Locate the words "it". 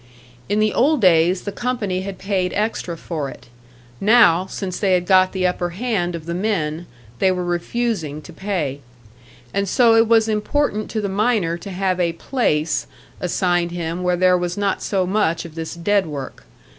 3.29-3.49, 9.93-10.07